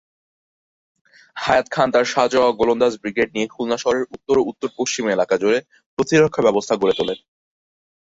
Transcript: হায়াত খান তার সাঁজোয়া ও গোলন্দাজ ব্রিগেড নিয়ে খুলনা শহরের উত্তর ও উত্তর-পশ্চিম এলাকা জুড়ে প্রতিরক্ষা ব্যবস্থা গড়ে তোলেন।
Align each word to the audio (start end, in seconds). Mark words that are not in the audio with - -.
হায়াত 1.35 1.67
খান 1.71 1.87
তার 1.93 2.05
সাঁজোয়া 2.13 2.47
ও 2.47 2.57
গোলন্দাজ 2.59 2.93
ব্রিগেড 3.01 3.29
নিয়ে 3.35 3.51
খুলনা 3.53 3.77
শহরের 3.79 4.05
উত্তর 4.15 4.35
ও 4.39 4.47
উত্তর-পশ্চিম 4.51 5.05
এলাকা 5.07 5.35
জুড়ে 5.41 5.59
প্রতিরক্ষা 5.97 6.41
ব্যবস্থা 6.47 6.73
গড়ে 6.75 6.95
তোলেন। 6.99 7.19